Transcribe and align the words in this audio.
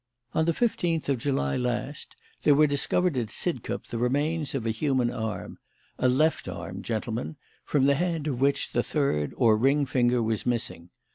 On 0.33 0.45
the 0.45 0.53
fifteenth 0.55 1.09
of 1.09 1.19
July 1.19 1.55
last 1.55 2.15
there 2.41 2.55
were 2.55 2.65
discovered 2.65 3.15
at 3.15 3.29
Sidcup 3.29 3.85
the 3.85 3.99
remains 3.99 4.55
of 4.55 4.65
a 4.65 4.71
human 4.71 5.11
arm 5.11 5.59
a 5.99 6.07
left 6.09 6.47
arm, 6.47 6.81
gentlemen, 6.81 7.35
from 7.65 7.85
the 7.85 7.93
hand 7.93 8.25
of 8.25 8.41
which 8.41 8.71
the 8.71 8.81
third, 8.81 9.31
or 9.37 9.55
ring, 9.55 9.85
finger 9.85 10.23
was 10.23 10.43
missing. 10.43 10.89